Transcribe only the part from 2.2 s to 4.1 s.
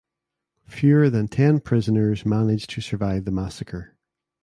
managed to survive the massacre.